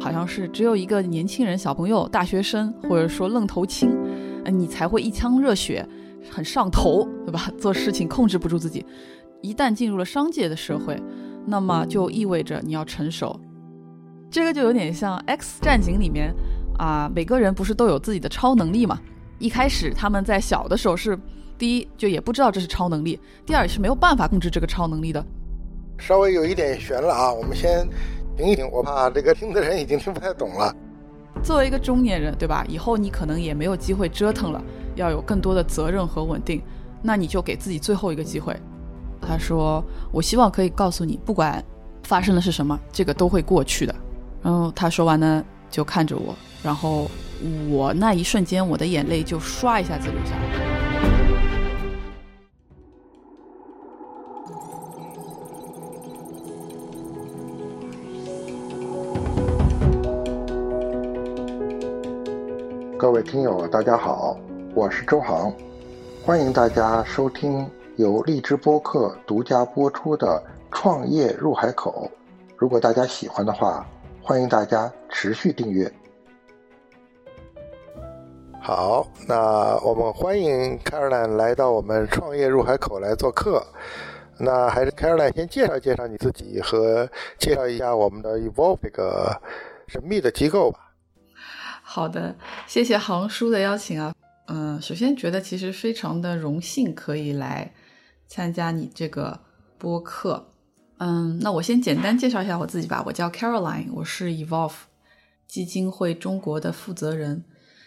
[0.00, 3.90] 好像是只有一个年轻人、小朋友、大学生，或者说愣头青，
[4.46, 5.86] 你才会一腔热血，
[6.30, 7.50] 很上头，对吧？
[7.58, 8.84] 做事情控制不住自己。
[9.42, 11.00] 一旦进入了商界的社会，
[11.46, 13.38] 那么就意味着你要成熟。
[14.30, 16.34] 这个就有点像《X 战警》里面
[16.78, 19.00] 啊，每个人不是都有自己的超能力嘛？
[19.38, 21.18] 一开始他们在小的时候是，
[21.56, 25.24] 第一就也不知道这是超能力，第二是没有办法控制这个超能力的。
[25.98, 27.86] 稍微有一点悬了啊，我们先
[28.36, 30.74] 停一停，我怕这个听的人已经听不太懂了。
[31.42, 32.64] 作为一个中年人，对吧？
[32.68, 34.62] 以后你可能也没有机会折腾了，
[34.94, 36.62] 要有更多的责任和稳定，
[37.02, 38.54] 那你就给自己最后一个机会。
[39.20, 39.82] 他说
[40.12, 41.64] ：“我希望可以告诉你，不管
[42.04, 43.94] 发生的是什么，这个都会过去的。”
[44.42, 47.10] 然后他说完呢，就看着我，然后
[47.68, 50.65] 我那一瞬间，我的眼泪就唰一下子流下来。
[63.26, 64.38] 听友，大家好，
[64.72, 65.52] 我是周航，
[66.24, 70.40] 欢迎大家收听由荔枝播客独家播出的
[70.72, 72.08] 《创业入海口》。
[72.56, 73.84] 如果大家喜欢的话，
[74.22, 75.92] 欢迎大家持续订阅。
[78.62, 83.60] 好，那我们欢迎 Caroline 来到我们创业入海口来做客。
[84.38, 89.36] 那还是 Caroline 先介绍介绍你自己和介绍一下我们的 Evolve 这个
[89.88, 90.85] 神秘的机构吧。
[91.96, 94.14] 好的，谢谢航叔的邀请啊。
[94.48, 97.72] 嗯，首先觉得其实非常的荣幸可以来
[98.26, 99.40] 参加你这个
[99.78, 100.46] 播客。
[100.98, 103.02] 嗯，那我先简单介绍一下我自己吧。
[103.06, 104.74] 我叫 Caroline，我是 Evolve
[105.48, 107.42] 基金会中国的负责人。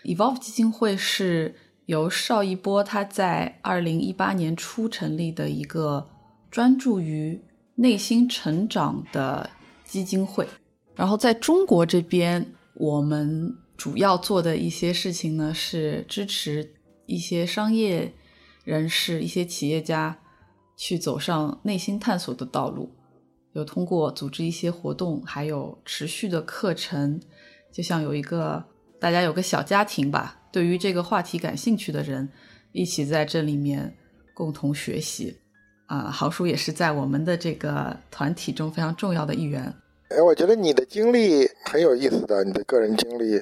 [0.05, 1.53] Evolve 基金会是
[1.85, 6.09] 由邵一波他在二零一八年初成立的一个
[6.49, 7.39] 专注于
[7.75, 9.47] 内心成长的
[9.85, 10.47] 基金会。
[10.95, 16.73] 然后在中国这边，我们主要做的一些事情呢，是支持
[17.05, 18.13] 一些商业
[18.65, 20.19] 人士、一些企业家
[20.75, 22.93] 去走上内心探索的道路。
[23.53, 27.21] 有通过组织一些活动，还有持续的课程，
[27.71, 28.61] 就像有一个
[28.99, 30.41] 大家有个小家庭吧。
[30.51, 32.27] 对于这个话题感兴趣的人，
[32.73, 33.95] 一起在这里面
[34.33, 35.39] 共同学习。
[35.85, 39.73] 啊，豪叔也是在我们的这个团体中非常重要的一员。
[40.09, 43.33] 哎，我觉得你的经历很有意思的，你的个人经历，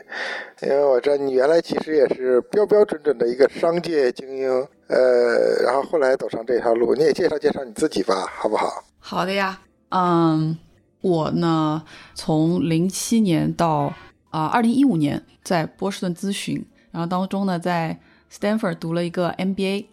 [0.61, 4.49] 因为我知道你原来其实也是标标准准的一个商界精英，
[4.87, 8.83] 呃，然后后来走上这条路，你也介绍介绍你自己吧，好不好？
[8.99, 9.61] 好的呀。
[9.89, 10.57] 嗯，
[10.99, 11.83] 我呢，
[12.13, 13.93] 从零七年到
[14.29, 17.97] 啊二零一五年在波士顿咨询，然后当中呢在
[18.29, 19.85] Stanford 读了一个 MBA，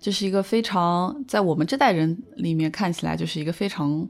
[0.00, 4.08] 这是一个非常在我们这代人里面看起来就是一个非常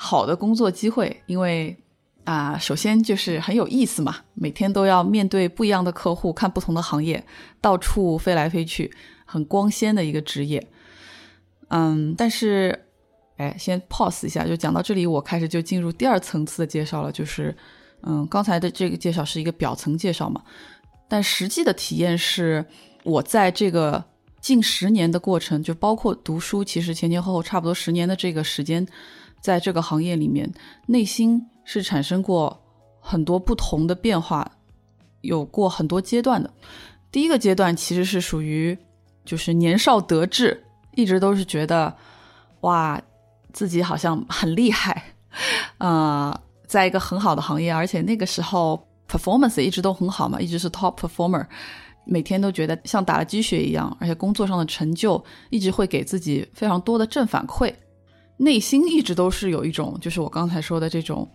[0.00, 1.76] 好的工作机会，因为
[2.22, 7.24] 啊首先就是很有意思嘛，每天都要面对不一样的客户，看不同的行业，
[7.60, 8.94] 到处飞来飞去，
[9.24, 10.64] 很光鲜的一个职业。
[11.68, 12.84] 嗯，但是。
[13.38, 17.12] 哎，先 pause 一下，就讲到这里，我开始就进入第二层次的介绍了。
[17.12, 17.56] 就是，
[18.02, 20.42] 嗯，刚才的这个介绍是一个表层介绍嘛，
[21.06, 22.66] 但实际的体验是，
[23.04, 24.04] 我在这个
[24.40, 28.84] 近十年的过程，就包括读书，其实前前后后差不多十年的这个时间，
[29.40, 30.52] 在这个行业里面，
[30.86, 32.60] 内心是产生过
[33.00, 34.50] 很多不同的变化，
[35.20, 36.50] 有过很多阶段的。
[37.10, 38.76] 第一个阶段其实是属于，
[39.24, 41.96] 就是年少得志，一直都是觉得，
[42.60, 43.00] 哇。
[43.50, 45.02] 自己好像很厉害，
[45.78, 46.38] 啊，
[46.68, 51.44] 在一个很好的行业，而且那个时候 performance 一直都很好嘛，一直是 top performer，
[52.04, 57.74] 每天都觉得像打了鸡血一样，而且工作上的成就一直会给自己非常多的正反馈，
[58.38, 61.28] 内心一直都是有一种，就是我刚才说的这种，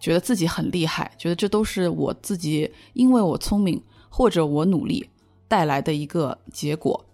[0.00, 5.08] 觉得自己很厉害，觉得这都是我自己因为我聪明或者我努力
[5.46, 7.04] 带来的一个结果。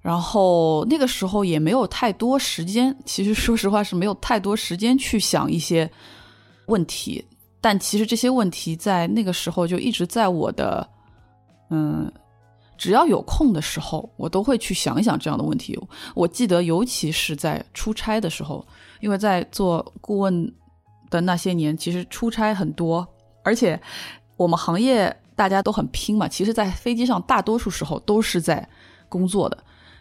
[0.00, 5.88] 然后那个时候也没有太多时间，其实说实话是没有太多时间去想一些
[6.66, 7.24] 问题。
[7.60, 10.88] 但其实这些问题在那个时候就一直在我的，
[11.70, 12.12] 嗯，
[12.82, 15.78] 只要有空的时候，我都会去想一想这样的问题。
[16.16, 18.66] 我记得，尤其是在出差的时候，
[18.98, 20.52] 因为在做顾问
[21.08, 23.06] 的那些年，其实出差很多，
[23.44, 23.80] 而且
[24.36, 26.26] 我们行业大家都很拼嘛。
[26.26, 28.68] 其实，在飞机上大多数时候都是在
[29.08, 29.56] 工作的。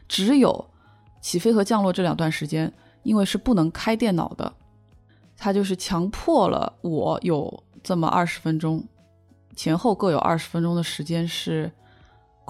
[0.08, 0.68] 只有
[1.22, 2.74] 起飞和降落这两段时间，
[3.04, 4.52] 因为是不能开电脑的，
[5.38, 8.84] 他就是强迫了我有这么二十分钟，
[9.56, 11.72] 前后各有二十分钟的时间是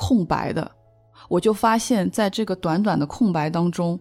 [0.01, 0.69] 空白的。
[1.30, 4.00] 我就发现，在这个短短的空白当中，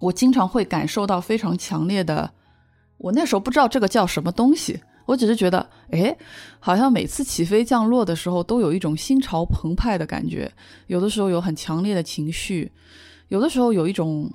[0.00, 2.30] 我经常会感受到非常强烈的。
[2.96, 6.16] 我那时候不知道这个叫什么东西，我只是觉得，哎，
[6.58, 10.50] 好像每次起飞降落的时候都有一种心潮澎湃的感觉，
[10.86, 12.72] 有的时候有很强烈的情绪，
[13.28, 14.32] 有的时候有一种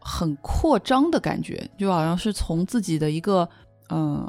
[0.00, 3.48] 很扩张的感觉，就好像是从自己的一个
[3.90, 4.28] 嗯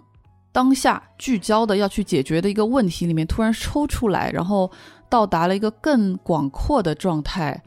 [0.51, 4.71] 当下聚焦的要去解决的一个问题里面突然抽出来，然后
[5.09, 7.63] 到达了一个更广阔的状态。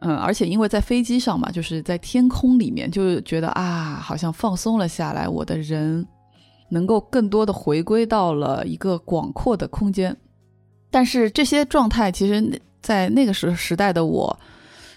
[0.00, 6.06] 嗯，而且因为在飞机上嘛，就是在天空里面，就觉得啊，好像放松了下来，我的人
[6.68, 10.16] 能够更多的回归到了一个广阔的空间。
[10.88, 14.38] 但是这些状态，其实，在那个时时代的我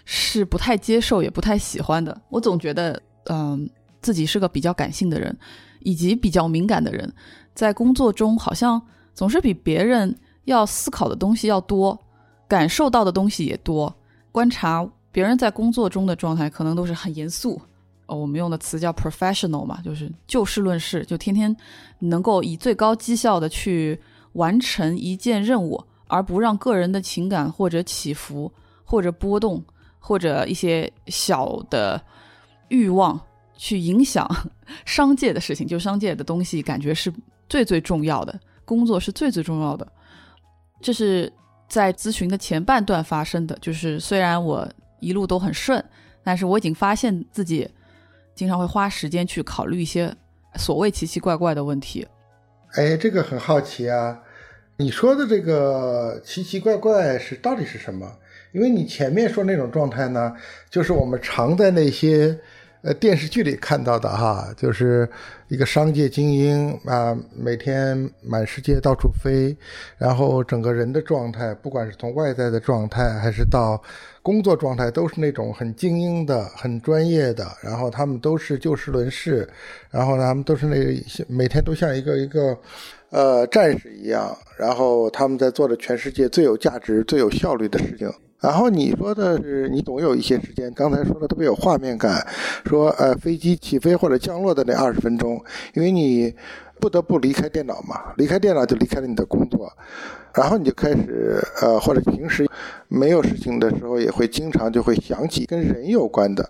[0.05, 2.21] 是不太接受，也不太喜欢的。
[2.29, 3.67] 我总觉得，嗯，
[4.01, 5.35] 自己是个比较感性的人，
[5.79, 7.11] 以及比较敏感的人，
[7.55, 8.79] 在工作中好像
[9.15, 10.15] 总是比别人
[10.45, 11.97] 要思考的东西要多，
[12.47, 13.93] 感受到的东西也多。
[14.31, 17.61] 观察别人在工作中的状态，可能都是很严肃。
[18.07, 21.55] 哦，我们用的词叫 professional 嘛，就是就事论事，就天天
[21.99, 23.99] 能够以最高绩效的去
[24.33, 28.51] 完成一件任务，而不让个人的情感或者起伏
[28.83, 29.63] 或者波动
[29.99, 32.01] 或者一些小的
[32.67, 33.19] 欲望
[33.55, 34.29] 去影响
[34.85, 35.65] 商界的事情。
[35.65, 37.13] 就商界的东西，感觉是
[37.47, 39.89] 最最重要的，工作是最最重要的。
[40.81, 41.31] 这是。
[41.71, 44.67] 在咨询的前半段发生的就是，虽然我
[44.99, 45.81] 一路都很顺，
[46.21, 47.65] 但是我已经发现自己
[48.35, 50.13] 经常会花时间去考虑一些
[50.57, 52.05] 所谓奇奇怪怪的问题。
[52.73, 54.19] 哎，这个很好奇啊！
[54.75, 58.05] 你说的这个奇奇怪怪是到底是什么？
[58.51, 60.35] 因为你前面说那种状态呢，
[60.69, 62.37] 就是我们常在那些。
[62.83, 65.07] 呃，电视剧里看到的哈，就是
[65.49, 69.55] 一个商界精英啊，每天满世界到处飞，
[69.99, 73.79] 然后整个人的状态，不管是从外在的状态，还是到
[74.23, 77.45] 工作状态，都是那种很精英的、很专业的。
[77.61, 79.47] 然后他们都是就事论事，
[79.91, 80.75] 然后他们都是那
[81.27, 82.57] 每天都像一个一个
[83.11, 88.11] 呃战士一样，然后他们在做着全世界最有价值、最有效率的事情。
[88.41, 92.25] 然后你说的是你总有一些时间，刚才说的特别有画面感，
[92.65, 95.39] 说呃飞机起飞或者降落的那二十分钟，
[95.75, 96.33] 因为你
[96.79, 99.71] 不得不离开电脑嘛，离开电脑就离开了你的工作，
[100.33, 102.49] 然后你就开始呃或者平时
[102.87, 106.49] 没有事情的时候，也会经常就会想起跟人有关的，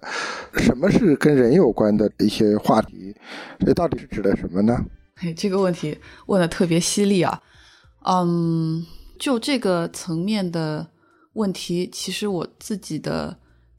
[0.53, 3.13] 什么是跟人有关的一些话题，
[3.59, 4.77] 这到底是指的什么呢？
[5.17, 7.41] 嘿，这个问题问的特别犀利啊，
[8.05, 8.85] 嗯，
[9.19, 10.87] 就这个层面的。
[11.33, 13.37] 问题其实我自己的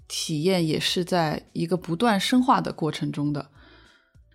[0.08, 3.46] 体验也是在一个不断深化的过程中的。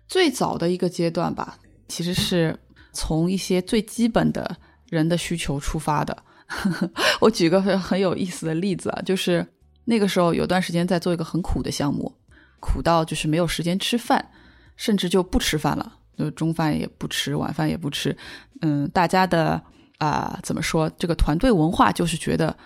[0.06, 2.58] 最早的一个阶段吧，其实是
[2.92, 4.56] 从一些最基本的
[4.88, 6.16] 人的需求出发的。
[7.20, 9.46] 我举个很很有意思的例子啊，就是
[9.84, 12.10] 那个时候有段时间在做一个很苦的项目，
[12.58, 14.30] 苦到就是没有时间吃饭，
[14.76, 18.16] 甚至就不吃饭了，就中饭也不吃，晚饭也不吃。
[18.62, 19.62] 嗯，大家的
[19.98, 20.88] 啊怎么说？
[20.98, 22.56] 这个团队文化就是觉得。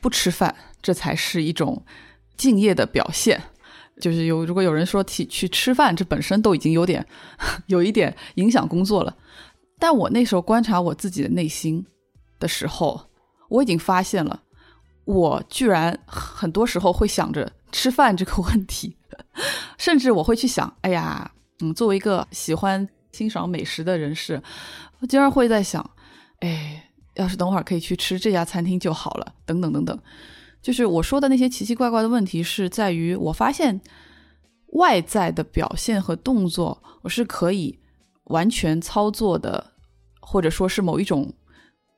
[0.00, 1.84] 不吃饭，这才是一种
[2.36, 3.40] 敬业的表现。
[4.00, 7.04] 就是有，如果有人说去去吃饭，这本身都已经有点
[7.66, 9.16] 有一点影响工作了。
[9.78, 11.84] 但我那时候观察我自己的内心
[12.38, 13.08] 的时候，
[13.48, 14.40] 我已经发现了，
[15.04, 18.96] 我居然很多时候会想着吃饭这个问题，
[19.76, 24.40] 甚至我会去想，哎呀，嗯，作为一个喜欢欣赏美食的人士，
[25.00, 25.90] 我竟然会在想，
[26.38, 26.84] 哎。
[27.18, 29.98] 要是等会儿可以去吃这家餐厅就好了，等等等等，
[30.62, 33.80] 就是我说的那些奇奇怪怪的问题，是在于我发现
[34.68, 37.76] 外在的表现和动作，我是可以
[38.26, 39.72] 完全操作的，
[40.20, 41.34] 或者说是某一种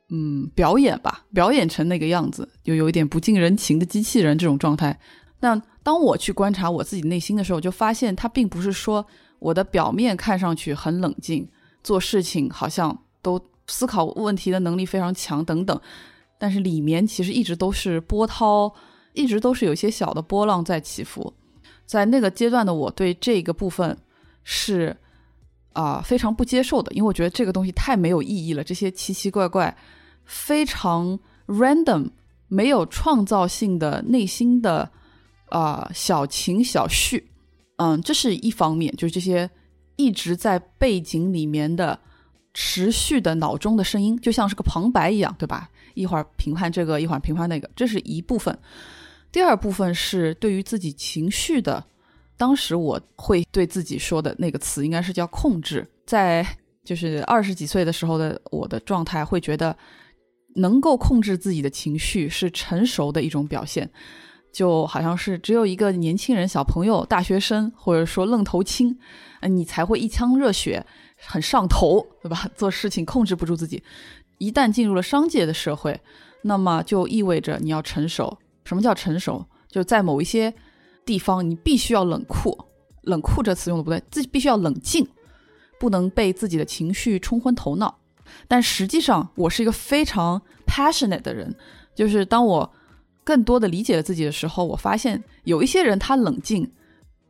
[0.09, 4.99] 嗯表演吧，表演成那个样子，就有一点不近人情的机器人这种状态。
[5.40, 9.06] 那当我去观察我自己内心的时候，就发现它并不是说
[9.38, 11.47] 我的表面看上去很冷静，
[11.85, 13.38] 做事情好像都。
[13.70, 15.80] 思考问题的能力非常强，等等，
[16.38, 18.74] 但是里面其实一直都是波涛，
[19.12, 21.32] 一直都是有些小的波浪在起伏。
[21.86, 23.96] 在那个阶段的我，对这个部分
[24.42, 24.96] 是
[25.72, 28.64] 啊非常不接受的，因为我觉得这个东西太没有意义了。
[28.64, 29.76] 这些奇奇怪怪、
[30.24, 32.10] 非常 random、
[32.48, 34.90] 没有创造性的内心的
[35.48, 37.30] 啊小情小绪，
[37.76, 39.48] 嗯，这是一方面，就是这些
[39.96, 41.98] 一直在背景里面的。
[42.62, 45.71] 持续的脑中的声音就像是个旁白一样，对吧？
[45.95, 48.57] 一会儿评判这个，一会儿评判那个，这是一部分。
[49.33, 51.83] 第二部分是对于自己情绪的，
[52.37, 55.88] 当时我会对自己说的那个词，应该是叫控制。
[56.05, 56.47] 在
[56.85, 59.75] 就是二十几岁的时候的我的状态，会觉得
[60.55, 63.88] 能够控制自己的情绪是成熟的一种表现，
[64.52, 68.99] 就好像是只有一个年轻人、小朋友、大学生，或者说愣头青，
[69.49, 70.85] 你才会一腔热血。
[71.26, 72.48] 很上头，对吧？
[72.56, 73.82] 做事情控制不住自己。
[74.38, 76.00] 一旦进入了商界的社会，
[76.42, 78.38] 那么就意味着你要成熟。
[78.64, 79.44] 什么叫成熟？
[79.68, 80.52] 就在某一些
[81.04, 82.56] 地方，你必须要冷酷。
[83.02, 85.06] 冷酷这词用的不对，自己必须要冷静，
[85.78, 87.98] 不能被自己的情绪冲昏头脑。
[88.46, 91.54] 但实际上，我是一个非常 passionate 的人，
[91.94, 92.72] 就是当我
[93.24, 96.70] 更多的理解了自己的时候，我发现有一些人他冷静，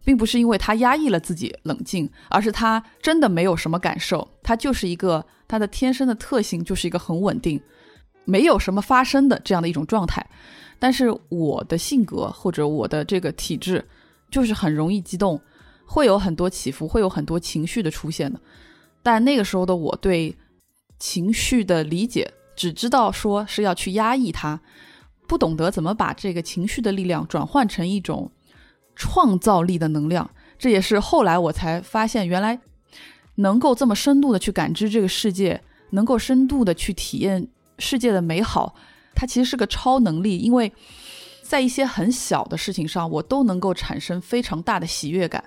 [0.05, 7.61] 并不是因为他压抑了自己冷静，而是他真的没有什么感受，他就是一个他的天生的特性就是一个很稳定，
[8.25, 10.25] 没有什么发生的这样的一种状态。
[10.79, 13.87] 但是我的性格或者我的这个体质，
[14.31, 15.41] 就是很容易激动。
[15.85, 18.41] 会有很多起伏，会有很多情绪的出现的，
[19.03, 20.33] 但那个时候的我对
[21.01, 24.61] 情绪的理解，只知道说是要去压抑它，
[25.27, 28.31] 不懂得怎么把这个情绪的力量转换成一种
[29.01, 30.31] 创造力的能量。
[30.59, 32.61] 这也是后来我才发现，原来
[33.37, 35.59] 能够这么深度的去感知这个世界，
[35.93, 38.75] 能够深度的去体验世界的美好，
[39.15, 40.71] 它其实是个超能力，因为
[41.43, 45.43] 在一些很小的事情上，我都能够产生非常大的喜悦感。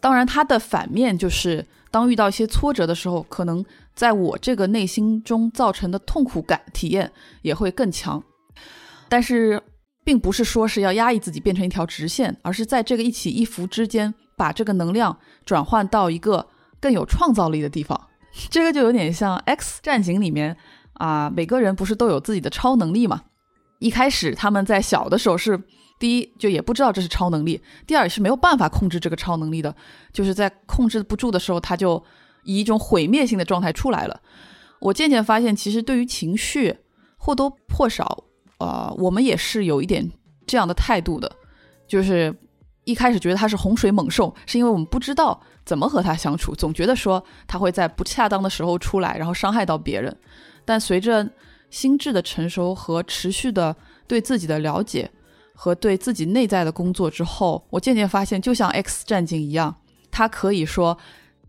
[0.00, 3.62] 当然，它的反面就是，当遇到一些挫折的时候，可能
[3.94, 7.12] 在我这个内心中造成的痛苦感体验
[7.42, 8.22] 也会更强。
[9.10, 9.62] 但是，
[10.08, 16.48] 并不是说是要压抑自己变成一条直线，而是在这个一起一伏之间，把这个能量转换到一个
[16.80, 18.08] 更有创造力的地方。
[18.48, 20.56] 这个就有点像《X 战警》里面
[20.94, 23.24] 啊，每个人不是都有自己的超能力嘛？
[23.80, 25.62] 一开始他们在小的时候是。
[25.98, 29.74] 第一，就也不知道这是超能力；第二，也是没有办法控制这个超能力的。
[30.12, 32.00] 就是在控制不住的时候，他就
[32.44, 34.20] 以一种毁灭性的状态出来了。
[34.78, 36.78] 我渐渐发现，其实对于情绪，
[37.16, 38.22] 或多或少，
[38.58, 40.08] 呃，我们也是有一点
[40.46, 41.30] 这样的态度的。
[41.86, 42.34] 就是
[42.84, 50.14] 一开始觉得他是洪水猛兽，是因为我们不知道怎么和他相处，总觉得说他会在不恰当的时候出来，然后伤害到别人。
[50.64, 51.28] 但随着
[51.70, 53.74] 心智的成熟和持续的
[54.06, 55.10] 对自己的了解，
[55.54, 59.74] 和对自己内在的工作之后，我渐渐发现，就像 X 战警一样，
[60.10, 60.98] 他可以说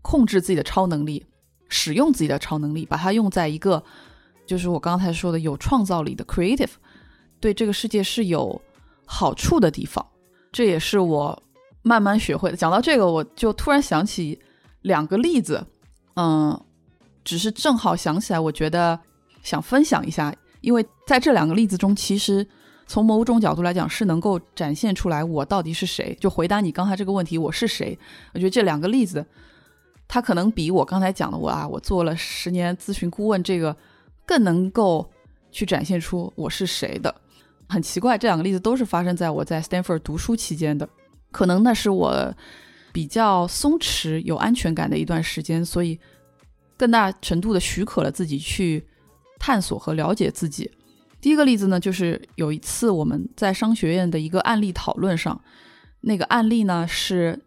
[0.02, 1.26] 控制自己的超能力，
[1.68, 3.82] 使用自己的超能力，把它用在一个
[4.46, 6.70] 就是我刚才说的有创造力的 creative，
[7.40, 8.60] 对这个世界是有
[9.04, 10.04] 好处的地方。
[10.52, 11.42] 这也是我
[11.82, 12.56] 慢慢学会的。
[12.56, 14.38] 讲到这个，我就突然想起
[14.82, 15.66] 两个例子，
[16.14, 16.60] 嗯，
[17.24, 18.98] 只是正好想起来，我觉得
[19.42, 22.46] 想分享一下，因为在这两个例子中，其实。
[22.86, 26.12] 从某种角度来讲，是能够展现出来我到底是谁。
[26.20, 27.96] 就回答你刚才这个问题，我是谁？
[28.34, 29.24] 我觉得这两个例子，
[30.08, 33.76] 它可能比我刚才讲的我啊，我做了十年咨询顾问这个
[34.26, 35.08] 更能够
[35.52, 37.14] 去展现出我是谁的。
[37.70, 40.88] 很奇怪，这两个例子都是发生在我在 Stanford 读书期间的，
[41.30, 42.34] 可能那是我
[42.92, 45.98] 比较松弛、有安全感的一段时间，所以
[46.76, 48.84] 更大程度的许可了自己去
[49.38, 50.70] 探索和了解自己。
[51.20, 55.40] 第一个例子呢，就是有一次我们在商学院的一个案例讨论上，
[56.00, 57.38] 那个案例呢是，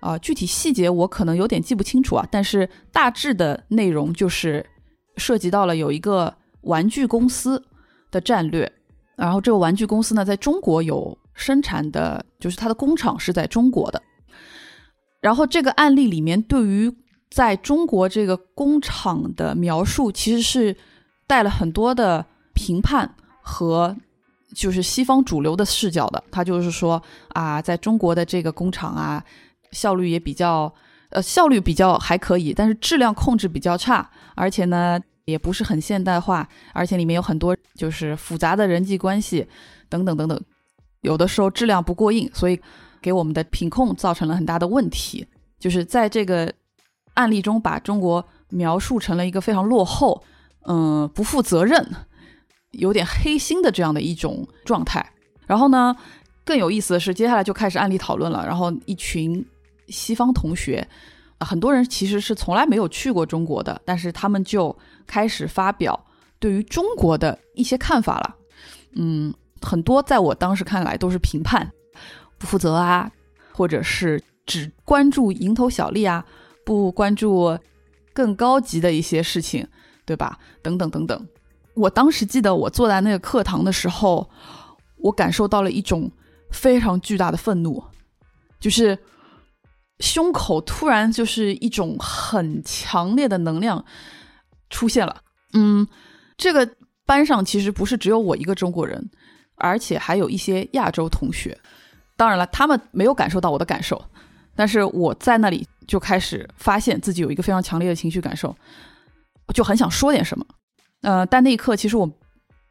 [0.00, 4.64] 啊，具体细节我可能有点记不清楚啊，但是大致的内容就是
[5.16, 7.64] 涉及到了有一个玩具公司
[8.10, 8.70] 的战略，
[9.18, 14.00] 然后这个玩具公司呢在中国有生产的，就是它的工厂是在中国的，
[15.20, 16.90] 然后这个案例里面对于
[17.30, 20.74] 在中国这个工厂的描述，其实是
[21.26, 22.24] 带了很多的。
[22.54, 23.08] 评判
[23.40, 23.96] 和
[24.52, 29.24] 就是西方主流的视角的，他就是说啊，在中国的这个工厂啊，
[29.70, 30.74] 效率也比较，
[31.10, 34.98] 呃，效率比较还可以，但是质量控制比较差，而且呢，
[35.30, 39.46] 也不是很现代化，而且里面有很多就是复杂的人际关系
[39.88, 40.40] 等等等等，
[41.02, 42.58] 有的时候质量不过硬，所以
[43.02, 45.26] 给我们的品控造成了很大的问题。
[45.58, 46.52] 就是在这个
[47.14, 50.24] 案例中，把中国描述成了一个非常落后，
[50.62, 51.86] 嗯，不负责任。
[52.72, 55.12] 有点黑心的这样的一种状态，
[55.46, 55.96] 然后呢，
[56.44, 58.44] 更有意思的是，接下来就开始案例讨论了。
[58.46, 59.42] 然后一群
[59.88, 60.86] 西方同学，
[61.40, 64.76] 很多人其实是从来没有去过中国的，但是他们就
[65.08, 66.06] 开始发表
[66.38, 68.36] 对于中国的一些看法了。
[68.92, 71.68] 嗯，很多在我当时看来都是评判、
[72.38, 73.10] 不负责啊，
[73.52, 76.24] 或者是只关注蝇头小利啊，
[76.64, 77.58] 不关注
[78.12, 79.66] 更高级的一些事情，
[80.04, 80.38] 对吧？
[80.62, 81.26] 等等等等。
[81.74, 84.28] 我当时记得，我坐在那个课堂的时候，
[84.96, 86.10] 我感受到了一种
[86.50, 87.82] 非常巨大的愤怒，
[88.58, 88.98] 就是
[90.00, 93.84] 胸口突然就是一种很强烈的能量
[94.70, 95.22] 出现了。
[95.52, 95.86] 嗯，
[96.36, 96.68] 这个
[97.06, 99.10] 班上其实不是只有我一个中国人，
[99.56, 101.58] 而且还有一些亚洲同学。
[102.16, 104.02] 当然了，他们没有感受到我的感受，
[104.56, 108.54] 但是我在那里就开始发现自己有一个非常强烈的情绪感受，
[109.54, 110.44] 就很想说点什么。
[111.02, 112.10] 呃，但那一刻其实我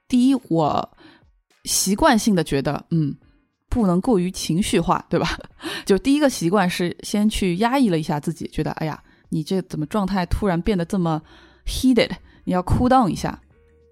[0.07, 0.97] 第一我
[1.63, 3.15] 习惯性的觉得，嗯，
[3.69, 5.39] 不能过于情绪化，对吧？
[5.85, 11.21] 就第一个习惯是先去压抑了一下自己，觉得哎呀，你这怎么状态突然变得这么
[11.67, 12.11] heated？
[12.45, 13.39] 你要 cool down 一下。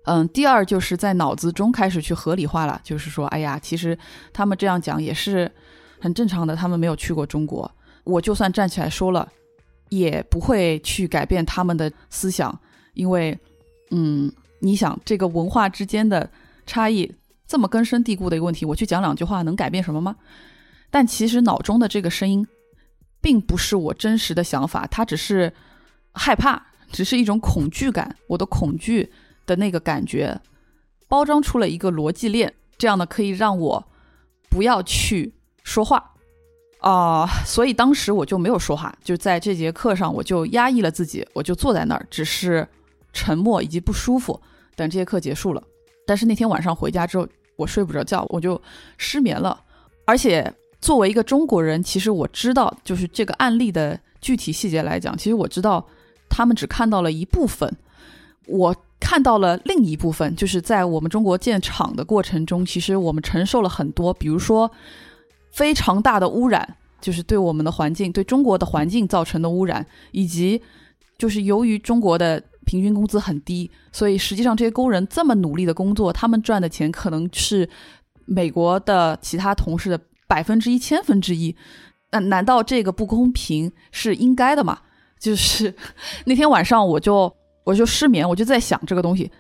[0.06, 3.98] 嗯，第二就是在脑子中开始去合理化了，就是说，哎呀，其实
[4.32, 5.52] 他们这样讲也是
[6.00, 7.70] 很正常的，他们没有去过中国，
[8.04, 9.28] 我就算站起来说了，
[9.90, 12.56] 也不会去改变他们的思想，
[12.94, 13.36] 因为，
[13.90, 16.30] 嗯，你想这个文化之间的
[16.68, 17.12] 差异
[17.48, 20.16] 这么根深蒂固的一个问题，我去讲两句话能改变什么吗？
[20.92, 22.46] 但其实脑中的这个声音，
[23.22, 25.52] 并不是我真实的想法，它只是
[26.14, 26.64] 害怕，
[26.96, 29.12] 只是一种恐惧感，我的恐惧。
[29.48, 30.42] 的那个感觉，
[31.08, 33.88] 包装出了一个逻辑链，这样的可以让我
[34.50, 35.32] 不要去
[35.64, 36.14] 说话
[36.80, 42.68] 啊，所以当时我就没有说话，就在这节课上我就压抑了自己，我就坐在那儿，只是
[43.14, 44.42] 沉默以及不舒服，
[44.76, 45.62] 等这节课结束了。
[46.08, 48.60] 但是那天晚上回家之后，我睡不着觉，我就
[48.98, 49.62] 失眠了。
[50.06, 55.88] 而且作为一个中国人，其实我知道，就是这个案例的具体细节来讲，其实我知道
[56.36, 57.78] 他们只看到了一部分，
[58.48, 58.76] 我。
[58.98, 64.72] 看到了另一部分，就是在我们中国建厂的过程中，其实我们承受了很多，比如说
[65.52, 70.60] 非常大的污染，就是对我们的环境、对中国的环境造成的污染，以及
[71.20, 77.70] 就是由于中国的平均工资很低，所以实际上这些工人这么努力的工作，他们赚的钱可能是
[78.26, 81.56] 美国的其他同事的百分之一千分之一。
[82.12, 84.80] 那难道这个不公平是应该的吗？
[85.26, 85.74] 就是
[86.26, 87.36] 那天晚上我就。
[87.66, 89.32] 我就失眠，我就在想这个东西，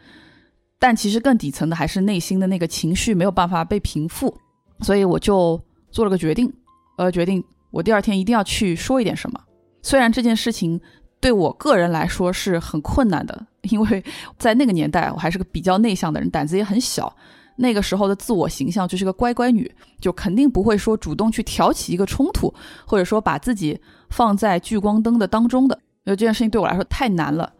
[0.80, 4.36] 但其实更底层的还是内心的那个情绪没有办法被平复，
[4.82, 5.62] 所以我就
[5.92, 6.51] 做了个决定，
[6.98, 9.39] 呃，决定我第二天一定要去说一点什么。
[9.84, 10.82] 虽然这件事情
[11.20, 14.04] 对我个人来说是很困难的，因为
[14.39, 17.15] 在那个年代我还是个比较内向的人，胆子也很小。
[17.58, 22.51] 那个时候的自我形象就是个乖乖女，就肯定不会说主动去挑起一个冲突，
[22.88, 25.79] 或者说把自己放在聚光灯的当中的。
[26.03, 27.51] 因为这件事情对我来说太难了。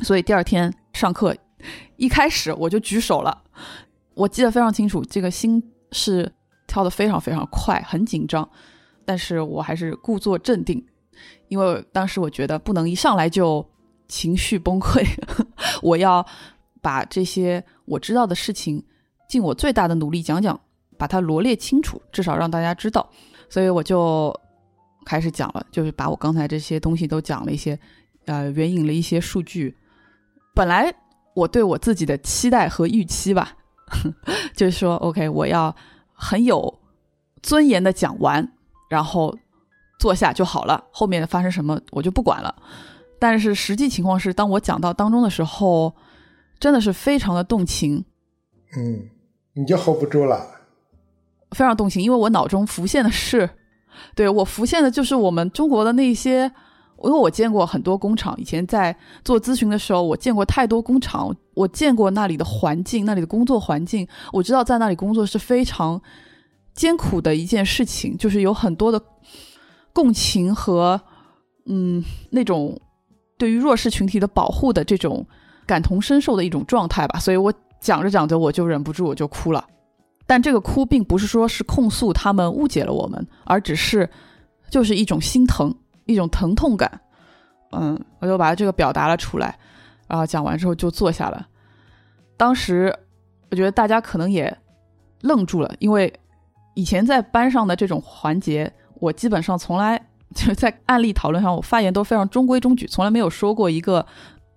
[0.00, 1.36] 所以第二天上课，
[1.96, 3.42] 一开始我就举手了。
[4.14, 6.30] 我记得非常清楚，这个心是
[6.66, 8.48] 跳得非常非常快，很紧张。
[9.04, 10.84] 但是我还是故作镇定，
[11.48, 13.66] 因为当时我觉得不能一上来就
[14.08, 15.04] 情绪崩溃，
[15.82, 16.24] 我要
[16.80, 18.82] 把这些我知道的事情
[19.28, 20.58] 尽我最大的努力讲讲，
[20.96, 23.10] 把它罗列清楚，至少让大家知道。
[23.48, 24.32] 所以我就
[25.04, 27.78] 开始讲了，就是把我刚才这些东西都讲了一些，
[28.26, 29.76] 呃，援引了一些数据。
[30.54, 30.92] 本来
[31.34, 33.52] 我对我自己的期待和预期吧，
[34.54, 35.74] 就是说，OK，我要
[36.12, 36.80] 很有
[37.42, 38.46] 尊严的讲完，
[38.90, 39.36] 然后
[39.98, 42.54] 坐下就好了，后面发生什么我就不管了。
[43.18, 45.94] 但是实际情况是，当我讲到当中的时候，
[46.58, 48.04] 真的是非常的动情。
[48.76, 49.08] 嗯，
[49.52, 50.46] 你就 hold 不住了，
[51.50, 53.48] 非常动情，因为我脑中浮现的是，
[54.14, 56.50] 对我浮现的就是我们中国的那些。
[57.02, 65.98] 因为我见过很多工厂，以前在做咨询的时候，我见过太多工厂，我见过那里的环境，那里的工作环境，我知道在那里工作是非常
[66.74, 69.00] 艰苦的一件事情，就是有很多的
[69.94, 71.00] 共情和
[71.64, 72.78] 嗯那种
[73.38, 75.26] 对于弱势群体的保护的这种
[75.66, 77.18] 感同身受的一种状态吧。
[77.18, 77.50] 所以我
[77.80, 79.66] 讲着讲着我就忍不住我就哭了，
[80.30, 84.08] 但这个哭并不是说是控诉他们误解了我们，而只是
[84.70, 85.74] 就是一种心疼。
[86.06, 87.00] 一种疼痛感，
[87.70, 89.56] 嗯，我就把这个表达了出来，
[90.08, 91.46] 然后讲完之后就坐下了。
[92.36, 92.92] 当时
[93.48, 94.56] 我觉得大家可能也
[95.20, 96.12] 愣住了，因为
[96.74, 104.04] 以前在班上的这种环节，我基本上从来就在案例讨论上，我发言都非常中规中矩，从来没有说过一个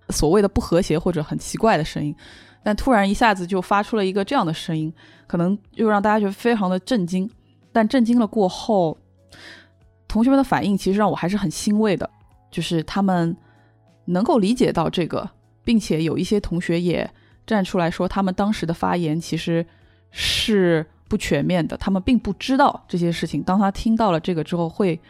[0.08, 2.12] 所谓的不和谐或者很奇怪的声音。
[2.64, 4.92] 但突然一下子就发出了一个这样的声音，
[5.28, 7.30] 可能又让大家觉得非常的震惊。
[7.70, 8.98] 但震惊了过后。
[10.06, 12.08] 同学们的反应其实让我还是很欣慰的，
[12.48, 13.36] 就是他们
[14.04, 15.28] 能够理解到这个，
[15.64, 17.10] 并且有一些同学也
[17.44, 19.66] 站出来说，他们当时的发言其实
[20.12, 23.42] 是不全面的，他们并不知道这些事情。
[23.42, 25.00] 当他听到了这个之后，会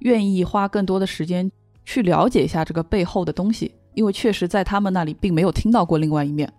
[0.00, 1.48] 愿意花更多的时间
[1.84, 6.52] 去了解一下这个背后的东西，因为确实在他们那里并没有听到过另外一面。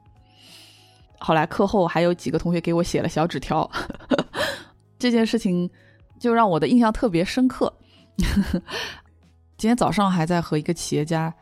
[1.20, 3.70] 后来课后还有几个同学给我写了小纸条，
[4.98, 5.70] 这件事情
[6.18, 7.72] 就让我的印象特别深刻。
[9.58, 11.34] 今天早上还在和一个企业家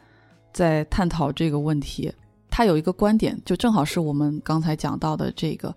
[0.52, 2.12] 在探讨这个问题，
[2.50, 5.74] 他有一个观点，就正好是我们刚才讲到的这个，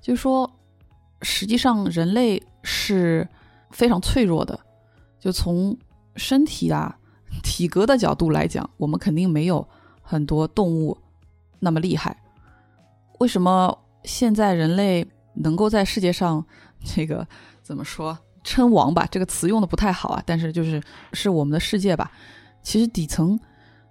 [0.00, 0.48] 就是说，
[1.22, 3.28] 实际上人类是
[3.70, 4.58] 非常脆弱的，
[5.18, 5.76] 就从
[6.14, 6.96] 身体啊、
[7.42, 9.66] 体格的角度来讲，我们肯定没有
[10.00, 10.96] 很多动物
[11.58, 12.16] 那么厉害。
[13.20, 16.44] 为什么现在人类能够在世界上
[16.82, 17.26] 这个
[17.62, 19.06] 怎么说称王吧？
[19.10, 22.10] 这个词用的不太好啊，但是就是是我们的世界吧。
[22.62, 23.38] 其实底层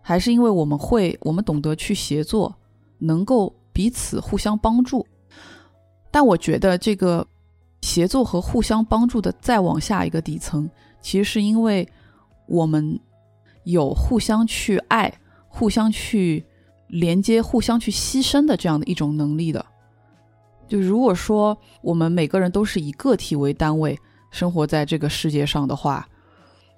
[0.02, 2.56] 还是因为我们会，我们懂得去协作，
[2.98, 5.06] 能够彼此互相帮助。
[6.10, 7.26] 但我觉得这个
[7.82, 10.68] 协作和互相帮助的再往下一个底层，
[11.00, 11.88] 其实是因为
[12.48, 13.00] 我们
[13.66, 15.14] 有互相去爱、
[15.48, 16.44] 互相去
[16.90, 19.66] 连接、互相去牺牲的这样的一种能力的。
[20.68, 23.98] 就如果说我们每个人都是以个体为单位
[24.30, 26.08] 生活在这个世界上的话，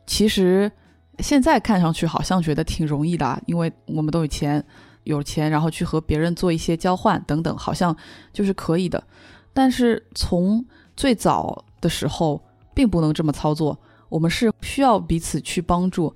[0.06, 0.72] 其实
[1.20, 4.64] 现在看上去好像觉得挺容易的，因为我们都有钱。
[5.04, 7.98] 有钱，然后去和别人做一些交换等等，好像
[8.32, 9.04] 就是可以的。
[9.52, 10.64] 但是从
[10.96, 12.40] 最早的时候，
[12.76, 13.76] 并不能这么操作。
[14.10, 16.16] 我们是需要彼此去帮助，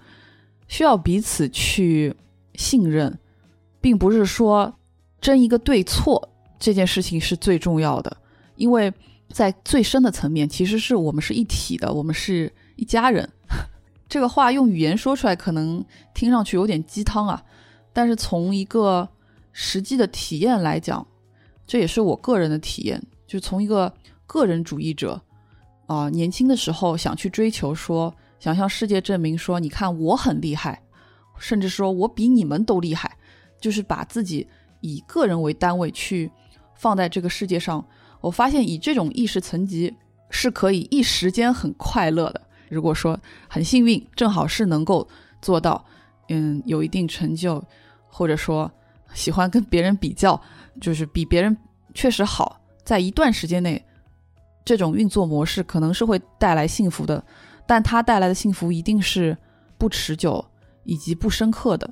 [0.68, 2.16] 需要彼此去
[2.54, 3.18] 信任，
[3.86, 4.74] 并不是说
[5.22, 8.18] 争一个对错这件事情是最重要的。
[8.56, 8.92] 因为
[9.30, 13.30] 在最深的层面，其实是我们是一体的，我们是一家人。
[14.10, 17.44] 这个话用语言说出来，可能听上去有点鸡汤啊。
[17.94, 19.08] 但是从一个
[19.52, 21.06] 实际的体验来讲，
[21.68, 23.00] 这也是我个人的体验。
[23.28, 23.94] 就从一个
[24.26, 25.22] 个人主义者
[25.86, 30.82] 啊，年轻的时候想去追求，说想向世界证明，说你看我很厉害，
[31.38, 33.16] 甚至说我比你们都厉害，
[33.66, 34.48] 就是把自己
[34.82, 36.30] 以个人为单位去
[36.76, 37.84] 放在这个世界上。
[38.22, 39.92] 我发现以这种意识层级
[40.30, 42.40] 是可以一时间很快乐的。
[42.70, 45.08] 如果说很幸运，正好是能够
[45.42, 45.84] 做到，
[46.30, 47.64] 嗯，有一定成就。
[48.08, 48.72] 或者说
[49.16, 50.40] 喜欢跟别人比较，
[50.80, 51.58] 就是比别人
[51.96, 53.84] 确实好，在一段时间内，
[54.64, 57.22] 这种运作模式可能是会带来幸福的，
[57.66, 59.36] 但它带来的幸福一定是
[59.78, 60.46] 不持久
[60.86, 61.90] 以及不深刻的，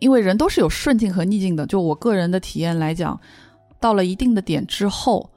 [0.00, 1.64] 因为人都是有顺境和逆境的。
[1.66, 3.18] 就我个人的体验来讲，
[3.78, 5.30] 到了一定的点之后，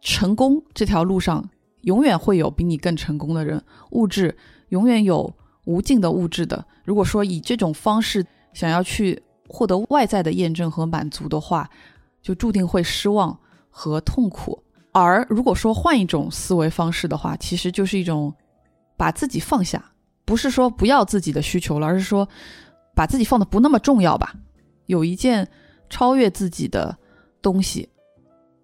[0.00, 1.48] 成功这条路上
[1.82, 4.36] 永远会有比你更成功的人，物质
[4.70, 5.32] 永远有
[5.64, 6.66] 无尽的物质的。
[6.84, 9.22] 如果说以这种方式想要去。
[9.50, 11.70] 获得外在的验证和满足的话，
[12.20, 13.34] 就注定会失望
[13.70, 14.62] 和痛苦。
[14.92, 18.30] 而如果说换一种思维方式的话，其实就是一种
[18.94, 19.82] 把自己放下，
[20.26, 22.28] 不是说不要自己的需求了，而是说
[22.98, 24.34] 把自己放的不那么重要吧。
[24.86, 25.48] 有一件
[25.88, 26.98] 超越自己的
[27.40, 27.88] 东西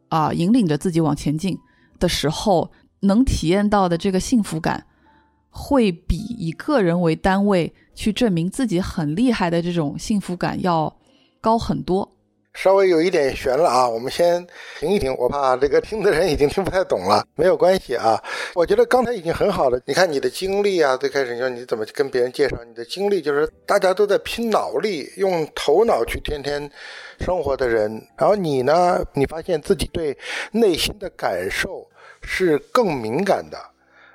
[0.08, 1.56] 啊，引领着自己往前进
[2.00, 4.86] 的时候，能体验到的这个幸福感，
[5.50, 7.72] 会比以个人为单位。
[7.94, 10.92] 去证明自己很厉害的这种幸福感要
[11.40, 12.13] 高很多，
[12.54, 13.88] 稍微有一点悬了啊！
[13.88, 14.46] 我们先
[14.78, 18.18] 停一停，我怕这个听的人已经听不太懂了， 没有关系啊。
[18.54, 19.80] 我觉得刚才已经很好了。
[19.84, 26.70] 你看你的经历啊，最开始你说你怎么跟别人介绍你的经历，就是大家都在拼脑力，用头脑去天天
[27.18, 30.16] 生活的人，然后你呢，你发现自己对
[30.52, 31.86] 内心的感受
[32.22, 33.58] 是更敏感的。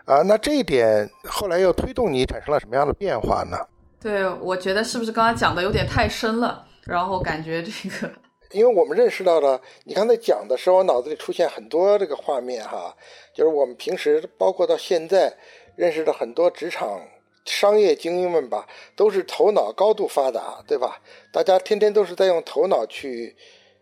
[0.05, 3.57] 啊，那这一点后来又推动你产生了什么样的变化呢？
[4.01, 6.65] 对，我觉得是不是刚才讲的有点太深了？
[6.85, 8.11] 然后感觉这个，
[8.51, 12.95] 因为我们认识到了，你刚才讲的时候，我脑子里出现很多这个画面哈，
[13.33, 15.31] 就是我们平时包括到现在
[15.75, 16.99] 认识的很多职场
[17.45, 20.99] 商业精英们吧，都是头脑高度发达，对吧？
[21.31, 23.35] 大家天天都是在用头脑去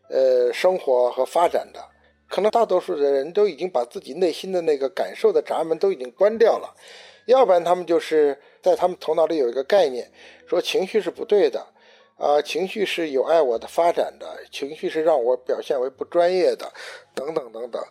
[0.10, 1.80] 呃生活和发展的。
[2.28, 6.76] 可能大多数的人都已经把自己内心的那个感受的闸门都已经关掉了，
[7.26, 10.12] 要不然他们就是在他们头脑里有一个概念，
[10.46, 11.66] 说情绪是不对的，
[12.18, 16.72] 啊，情绪是有碍我的发展的，情绪是让我表现为不专业的，
[17.14, 17.82] 等等等等。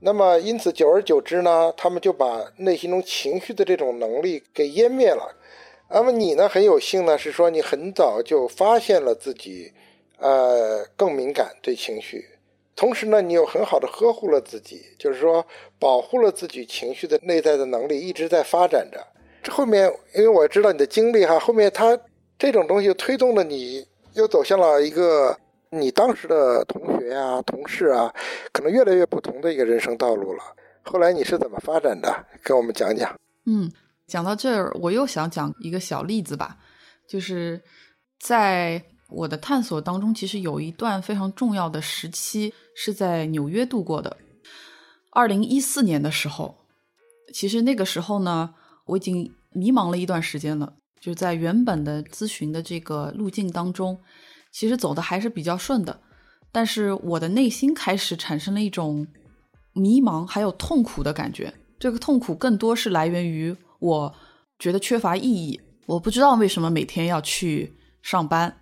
[0.00, 5.34] 那么因此久而久之呢，他们就把内心中情绪的这种能力给湮灭了。
[5.90, 9.72] 那么你呢，很有幸呢，是说你很早就发现了自己，
[10.18, 12.24] 呃，更敏感对情绪。
[12.76, 15.44] 同时呢，你又很好的呵护了自己，就是说
[15.78, 19.04] 保护了自己情绪的内在的能力一直在发展着。
[19.42, 21.98] 这后面，因为我知道你的经历哈，后面他
[22.38, 25.36] 这种东西推动了你，又走向了一个
[25.70, 28.14] 你当时的同学啊、同事啊，
[28.52, 30.42] 可能越来越不同的一个人生道路了。
[30.82, 32.26] 后来你是怎么发展的？
[32.42, 33.14] 跟我们讲讲。
[33.46, 33.70] 嗯，
[34.06, 36.56] 讲到这儿，我又想讲一个小例子吧，
[37.08, 37.60] 就是
[38.20, 38.84] 在。
[39.10, 44.18] 我的探索当中，其实有一段非常重要的时期是在纽约度过的。
[45.12, 46.58] 二零一四年的时候，
[47.32, 50.74] 其实那个时候呢，我已经迷茫了一段时间了。
[51.00, 53.98] 就在原本的咨询的这个路径当中，
[54.52, 56.00] 其实走的还是比较顺的，
[56.50, 59.06] 但是我的内心开始产生了一种
[59.72, 61.52] 迷茫还有痛苦的感觉。
[61.78, 64.14] 这个痛苦更多是来源于我
[64.58, 65.60] 觉得缺乏意义。
[65.86, 68.54] 我不知道为什么每天要去上班。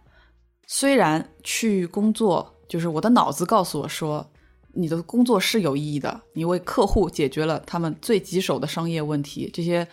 [0.68, 4.30] 虽然去工作，就是我的脑子告诉我说，
[4.74, 9.50] 你的工作是有意义的，你为客户解决了他们最棘手的商业问题。
[9.54, 9.88] 这些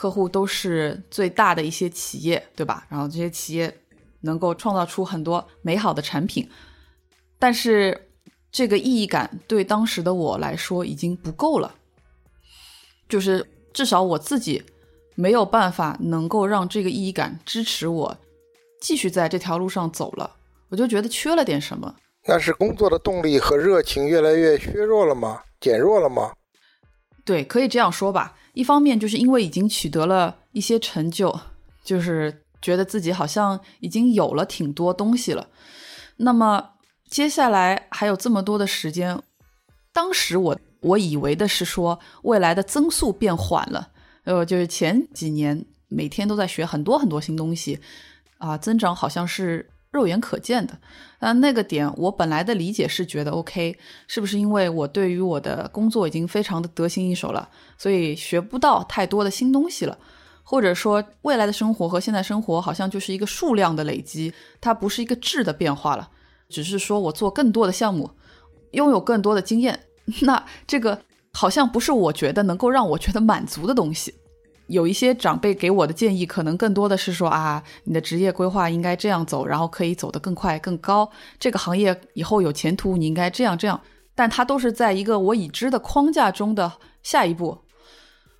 [0.00, 2.86] 客户都是最大的一些企业，对吧？
[2.88, 3.70] 然后这些企业
[4.22, 6.48] 能够创造出很多美好的产品，
[7.38, 8.08] 但是
[8.50, 11.74] 这个意义感对当时的我来说已经不够了，
[13.10, 14.62] 就是至少我自己
[15.16, 18.16] 没有办法能够让这个意义感支持我。
[18.80, 20.34] 继续在这条路上走了，
[20.70, 21.94] 我就觉得缺了点什么。
[22.26, 25.42] 那是工作的动力和热情越来越削弱了吗？
[25.60, 26.32] 减弱了吗？
[27.30, 28.36] 对，可以这样说吧。
[28.54, 31.32] 一方面就是因为已经取得了一些成就，
[31.84, 35.46] 就是觉得自己好像已经有了挺多东西了。
[36.16, 36.70] 那么
[37.08, 39.16] 接下来还有这么多的时间，
[39.92, 43.90] 当时我我以为的是说未来的增速变缓了，
[44.24, 47.78] 呃，就是前几年每天都在学很多很多新东西。
[48.38, 50.78] 啊，增长好像是肉眼可见的。
[51.20, 59.98] 那那个点，我本来的理解是觉得 OK，是不是因为我对于我的工作已经非常的得心应手了，所以学不到太多的新东西了？
[60.42, 66.10] 或者说，未来的生活和现在生活好像就是一个数量的累积，它不是一个质的变化了，
[66.48, 68.10] 只是说我做更多的项目，
[68.72, 69.78] 拥有更多的经验，
[70.22, 74.14] 那这个好像不是我觉得能够让我觉得满足的东西。
[74.70, 81.10] 有一些长辈给我的建议，可能更多的是说啊，你的职业规划应该这样走，然后可以走得更快更高。
[81.38, 83.80] 这个行业以后有前途，你应该这样这样。
[84.14, 87.58] 但它都是在一个我已知的框架中的下一步，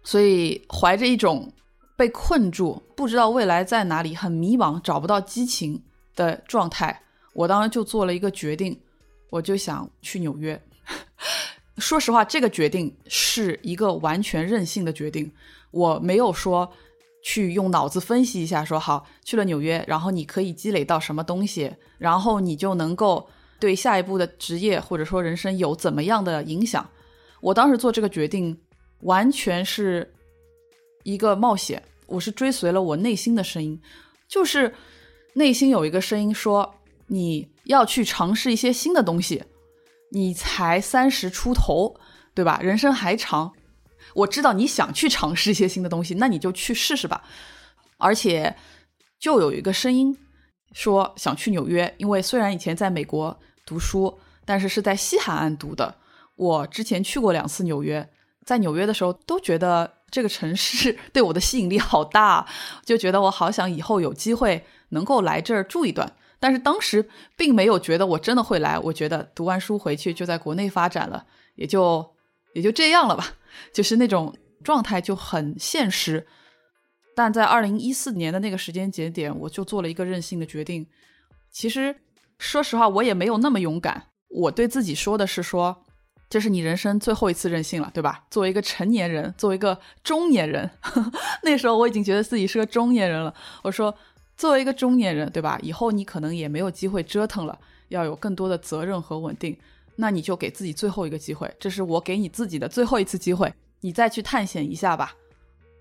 [0.05, 1.53] 所以怀着一种
[1.97, 5.83] 被困住、不知道未来在哪里、很迷茫、找不到激情
[6.15, 8.79] 的状态，我当时就做了一个决定，
[9.31, 10.61] 我就想去纽约。
[11.79, 15.33] 说实话，这个决定是一个完全任性的决定。
[15.71, 16.73] 我没有说
[17.23, 23.29] 去用脑子分析一下，说好去了纽约，然后你可以积累到什么东西，然后你就能够
[23.59, 26.89] 对下一步的职业或者说人生有怎么样的影响。
[27.41, 28.59] 我当时做这个决定
[29.01, 30.15] 完全是
[31.05, 33.81] 一个冒险，我是追随了我内心的声音，
[34.29, 34.75] 就是
[35.35, 36.75] 内心有一个声音说
[37.07, 39.45] 你要去尝试一些新的东西，
[40.11, 41.95] 你才三十出头，
[42.35, 42.59] 对吧？
[42.63, 43.53] 人生还长。
[44.15, 47.23] 我知道你想去尝试一些新的东西，那你就去试试吧。
[47.99, 48.57] 而且，
[49.19, 50.17] 就有一个声音
[50.73, 55.97] 说想去纽约，因为虽然以前在美国读书，但是是在西海岸读的。
[56.37, 58.09] 我之前去过两次纽约，
[58.47, 62.47] 在纽约的时候都觉得这个城市对我的吸引力好大，
[62.85, 66.11] 就觉得我好想以后有机会能够来这儿住一段。
[66.39, 72.15] 但是当时并没有觉得我真的会来，我觉得读完书回去就在国内发展了，也就
[72.55, 73.35] 也就这样了吧。
[73.73, 76.27] 就是那种状态就很现实，
[77.15, 80.87] 但在二零一四年的那个时间节点，我就做了一个任性的决定。
[81.51, 81.97] 其实，
[82.39, 84.07] 说实话，我也没有那么勇敢。
[84.29, 85.85] 我对自己说的是说，
[86.29, 88.25] 这是你人生最后一次任性了，对吧？
[88.31, 90.71] 作为一个成年人，作为一个中年人，
[91.43, 93.35] 那时候我已经觉得自己是个中年人了。
[93.63, 93.93] 我说，
[94.37, 95.59] 作为一个中年人，对吧？
[95.63, 97.59] 以后你可能也没有机会折腾了，
[97.89, 99.59] 要有更多的责任和稳定。
[100.01, 105.15] 那你就给自己最后一个机会，这是我给你自己的最后一次机会，你再去探险一下吧，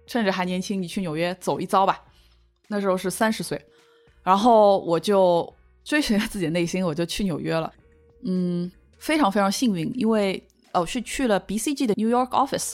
[0.06, 2.04] 趁着还年轻，你去纽约走一遭吧。
[2.68, 3.60] 那时候是三十岁，
[4.22, 5.52] 然后我就
[5.86, 7.74] 追随着自己的内心，我就去纽约了。
[8.26, 12.74] 嗯，非常非常幸运，因为哦是去了 BCG 的 New York office，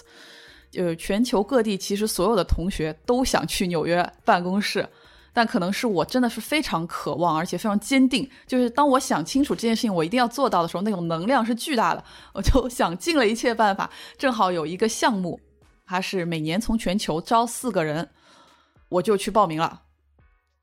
[0.74, 4.90] 呃，全球各地其实所有的同学都想去纽约办公室。
[5.36, 8.28] 但可能是我真的是非常渴望，而且非常坚定。
[8.48, 12.02] 就是当我想清楚这件事情，我一定要做到的时候，那种能量是巨大的。
[12.34, 13.90] 我就想尽了一切办法。
[14.18, 15.38] 正好有一个项目，
[15.86, 18.10] 它是每年从全球招四个人，
[18.88, 19.82] 我就去报名了，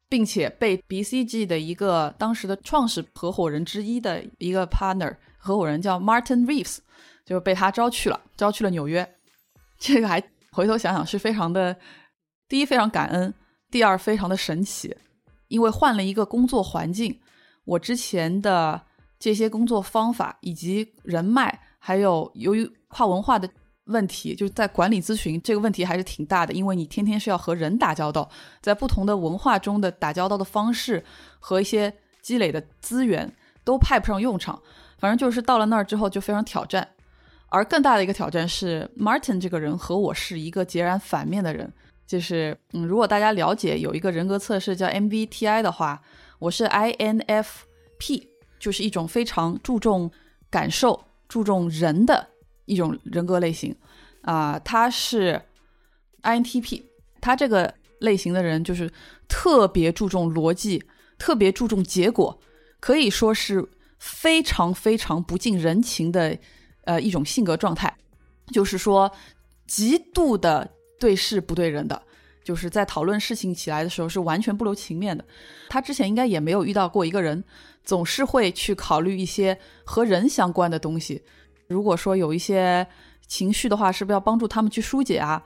[0.09, 6.79] 并且被 BCG 的一个当时的创始合伙人之一的一个 partner 合伙人叫 Martin Reeves，
[7.27, 9.07] 就被他招去了，招去了纽约。
[9.79, 11.77] 这个还回头想想是非常的，
[12.49, 13.35] 第一非常感恩。
[13.73, 14.95] 第二，非常的神奇，
[15.49, 17.19] 因为换了一个工作环境，
[17.65, 18.83] 我之前的
[19.19, 23.49] 这些工作方法以及人脉，还有由于跨文化的
[23.85, 28.29] 问题，就是在管理咨询这个问题还是挺大的，因为你天天是要和人打交道，
[28.61, 31.03] 在不同的文化中的打交道的方式
[31.41, 34.61] 和一些积累的资源都派不上用场，
[34.99, 36.87] 反正就是到了那儿之后就非常挑战，
[37.49, 41.73] 而更大的一个挑战是，Martin 这个人和我是一个截然反面的人。
[42.07, 46.03] 就是，嗯，如果大家了解有一个人格测试叫 MBTI 的话，
[46.39, 48.27] 我是 INFP，
[48.59, 50.11] 就是一种非常注重
[50.51, 52.29] 感受、注重人的
[52.67, 53.75] 一种人格类型。
[54.23, 55.41] 啊，他是
[56.23, 56.83] INTP，
[57.21, 58.91] 他这个类型的人就是
[59.27, 60.85] 特别注重逻辑，
[61.19, 62.39] 特别注重结果，
[62.79, 66.37] 可以说是非常非常不近人情的
[66.85, 67.97] 呃一种性格状态，
[68.53, 69.11] 就是说
[69.67, 70.71] 极度的
[71.03, 72.01] 对事不对人的。
[72.45, 75.25] 就是在讨论事情起来的时候是完全不留情面的。
[75.69, 77.43] 他之前应该也没有遇到过一个人，
[77.85, 81.23] 总是会去考虑一些和人相关的东西。
[81.69, 82.87] 如果说有一些
[83.27, 85.43] 情绪的话，是不是要帮助他们去疏解啊？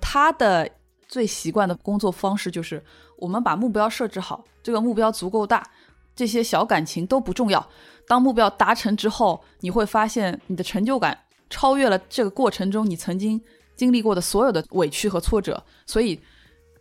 [0.00, 0.70] 他的
[1.08, 2.84] 最习惯的工作方式就是，
[3.16, 5.68] 我们把目标设置好，这个目标足够大，
[6.14, 7.68] 这些小感情都不重要。
[8.06, 11.18] 当目标达成之后，你会发现你的成就感
[11.50, 13.42] 超越了这个过程中你曾经
[13.76, 16.18] 经历过的所有的委屈和挫折，所以。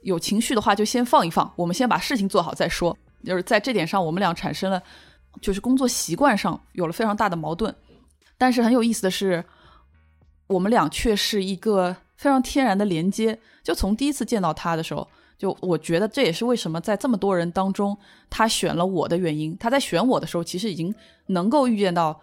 [0.01, 2.95] 有情绪的话就先放一放，我们先把事情做好再说。
[3.23, 4.79] 就是在这点上，我们俩产生了，
[5.41, 7.73] 就是工作习惯上有了非常大的矛盾。
[8.37, 9.43] 但是很有意思的是，
[10.45, 13.39] 我们俩却是一个非常天然的连接。
[13.63, 15.07] 就从第一次见到他的时候，
[15.39, 17.97] 就我觉得这也是为什么在这么多人当中，
[18.29, 19.57] 他选了我的原因。
[19.57, 20.93] 他在选我的时候，其实已经
[21.29, 22.21] 能够预见到，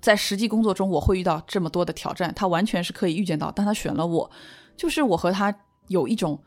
[0.00, 3.50] 在实际工作中我会遇到这么多的挑战，他完全是可以预见到。
[3.50, 4.30] 但他选了我，
[4.76, 5.54] 就是我和他
[5.88, 6.42] 有一种。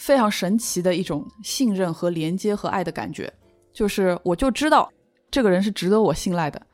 [0.00, 3.32] 非常神奇的一种信任和连接和爱的感觉，
[3.72, 4.88] 就是我就知道
[5.28, 6.66] 这个人是值得我信赖的，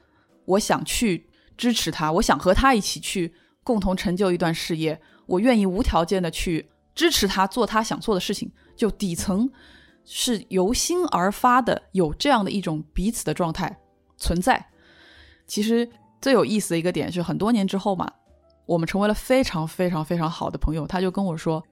[0.45, 9.51] 我想去支持他，我想和他一起去共同成就一段事业，我愿意无条件的去支持他做他想做的事情，就底层
[10.05, 13.75] 是由心而发的，有这样的一种彼此的状态
[14.19, 14.63] 存在。
[15.47, 15.89] 其实
[16.21, 18.11] 最有意思的一个点是，很多年之后嘛，
[18.67, 21.63] 我们成为了非常非常非常好的朋友，他就跟我说。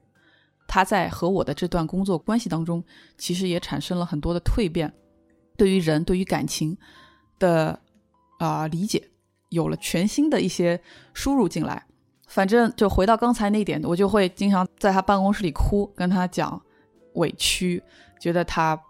[0.68, 2.82] 他在和我的这段工作关系当中，
[3.18, 4.90] 其实也产生了很多的蜕变，
[5.56, 6.74] 对于人、对于感情
[7.38, 7.78] 的
[8.38, 9.02] 啊理解，
[9.50, 10.80] 有了全新的一些
[11.12, 11.84] 输入进来。
[12.26, 16.58] 反正就回到刚才那点，我就会经常在他办公室里哭，跟他讲
[17.14, 17.82] 委屈，
[18.18, 18.80] 觉得他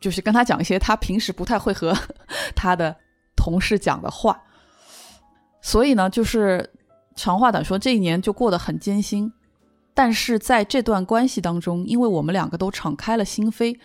[0.00, 1.92] 就是跟他讲一些他平时不太会和
[2.54, 2.96] 他的
[3.46, 4.42] 同事讲的话。
[5.62, 6.68] 所以呢，就是
[7.14, 9.32] 长话短说，这一年就过得很艰辛。
[9.94, 13.78] 但是在这段关系当中，因为我们两个都敞开了心扉，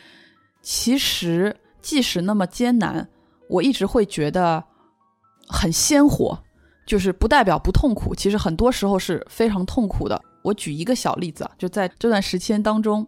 [0.61, 3.07] 其实即使那么艰难，
[3.47, 4.63] 我一直会觉得
[5.47, 6.43] 很鲜活，
[6.85, 8.15] 就是不代表不痛苦。
[8.15, 10.19] 其实很多时候是非常痛苦的。
[10.43, 13.07] 我举一个小例子啊，就在这段时间当中，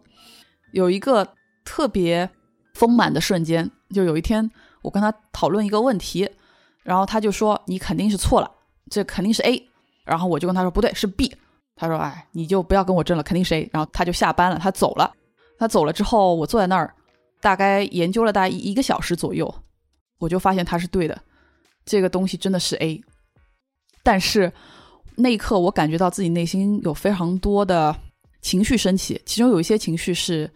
[0.72, 1.28] 有一个
[1.64, 2.30] 特别
[2.74, 3.70] 丰满的瞬间。
[3.94, 4.50] 就有一天，
[4.82, 6.28] 我跟他讨论一个问题，
[6.84, 8.48] 然后他就说：“你肯定是错了，
[8.90, 9.60] 这肯定是 A。”
[10.06, 11.34] 然后我就跟他说：“不对，是 B。”
[11.74, 15.12] 他说：“哎，你就不要跟我争了，肯定是 A。”然后他就下班了，他走了。
[15.58, 16.94] 他走了之后，我坐在那儿，
[17.40, 19.52] 大概研究了大概一个小时左右，
[20.18, 21.18] 我就发现他是对的，
[21.84, 23.02] 这个东西真的是 A。
[24.02, 24.52] 但是
[25.16, 27.96] 那一刻，我感觉到自己内心有非常多的
[28.42, 30.50] 情绪升起，其中有一些情绪是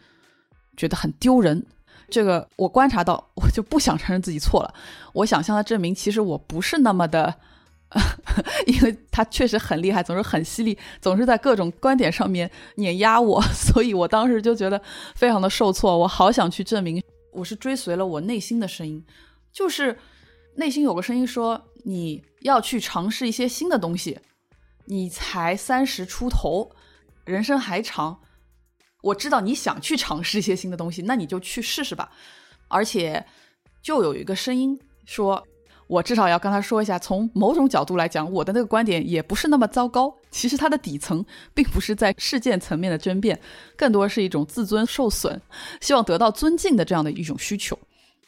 [0.77, 1.65] 觉得很丢人。
[2.11, 4.75] 这个我观察到，我就不想承认自己错了。
[5.13, 7.35] 我想向他证明，其实我不是那么的。
[8.67, 14.79] 因为他确实很厉害，总是很犀利，总是在各种观点上面碾压我， 所以我当时就觉得
[15.15, 15.97] 非常的受挫。
[15.97, 19.03] 我好想去证明，我是追随了我内心的声音，
[19.51, 19.99] 就是
[20.57, 24.19] 内心有个声音说你要去尝试一些新的东西。
[24.85, 26.71] 你才三十出头，
[27.25, 28.21] 人生还长，
[29.03, 32.11] 我知道你想去尝试一些新的东西，那你就去试试吧。
[32.69, 33.25] 而且
[33.83, 35.45] 就有一个声音说。
[35.89, 40.15] 我至少要跟他说一下，从某种角度来讲，我的那个观点也不是那么糟糕。
[40.31, 43.41] 其实它的底层并不是在事件层面的争辩，
[43.75, 45.41] 更多是一种自尊受损，
[45.81, 47.79] 希望得到尊敬的这样的一种需求。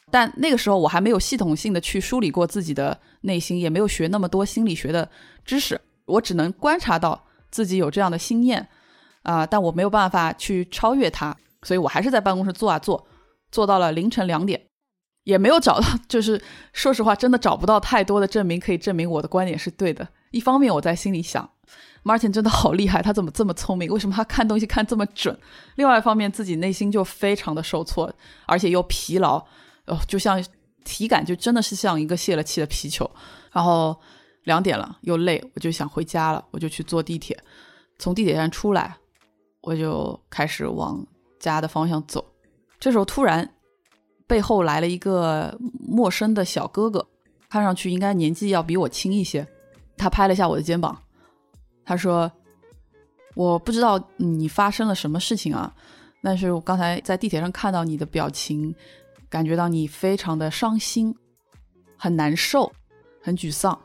[0.09, 5.07] 但那个时候我还没有系统性的去梳理过自己的内心，也没有学那么多心理学的
[5.45, 8.67] 知识，我只能观察到自己有这样的心念
[9.23, 13.07] 啊，但我没有办法去超越他，所以我还是在办公室坐啊坐，
[13.51, 14.61] 坐到了凌晨两点。
[15.23, 16.41] 也没有找到， 就是
[16.73, 20.07] 说实话，真的找不到太多的证明可以证明我的观点是对的。
[20.31, 21.47] 一方面，我在心里想
[22.03, 23.91] ，Martin 真的好厉害，他怎么这么聪明？
[23.91, 25.37] 为什么他看东西看这么准？
[25.75, 28.11] 另外一方面，自己内心就非常的受挫，
[28.47, 29.37] 而且又疲劳，
[29.85, 30.43] 哦，就像
[30.83, 33.09] 体感就真的是像一个泄了气的皮球。
[33.51, 33.95] 然后
[34.45, 37.37] 两点了，又累，我就想回家了，我就去坐地铁。
[37.99, 38.97] 从地铁站出来，
[39.61, 41.05] 我就开始往
[41.39, 42.25] 家的方向走。
[42.79, 43.49] 这时候突然。
[44.27, 47.05] 背后来了一个陌生的小哥哥，
[47.49, 49.45] 看上去应该年纪要比我轻一些。
[49.97, 50.97] 他拍了一下我的肩膀，
[51.83, 52.31] 他说
[53.35, 55.75] ：“我不知道你发生了什么事情啊，
[56.23, 58.73] 但是我刚才在地铁上看到你的表情，
[59.29, 61.13] 感觉到你非常的伤心，
[61.97, 62.71] 很难受，
[63.21, 63.77] 很沮丧。”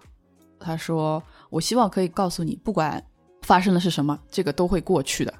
[0.60, 1.20] 他说
[1.50, 3.04] ：“我希望可以告诉你，不管
[3.42, 5.34] 发生的是什么，这个都会过去的。”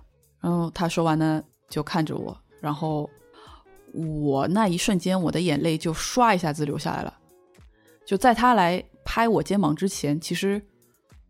[0.47, 3.11] 然后他说完呢，就看着我，然后
[3.93, 7.13] 我那一瞬间，我的眼泪就唰一下子流下来了。
[8.05, 10.65] 就在他来拍我肩膀之前，其实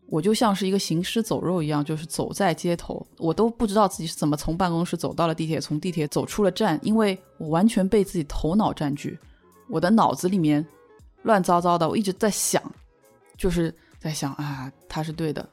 [0.09, 9.19] 我就像是一个行尸走肉一样，就是走在街头，我都不知道自己是怎么从办公室走到了地铁，从地铁走出了站，因为我完全被自己头脑占据，
[9.71, 10.63] 我的脑子里面
[11.23, 12.63] 乱糟糟的，我一直在想，
[13.39, 15.49] 就是在想啊，他是对的，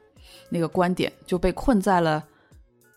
[0.50, 2.22] 那个观点就被困在了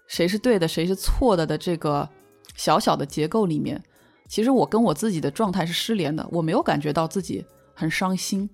[0.06, 2.08] 谁是对的，谁是错的的这个
[2.54, 3.82] 小小的结构里面。
[4.28, 7.44] 其实我跟我自己的状态是失联的，我没有感觉到自己。
[7.78, 8.48] 很伤心。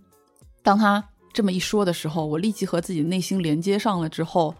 [0.65, 4.09] 当他这么一说的时候，我立即和自己内心连接上了。
[4.09, 4.53] 之后，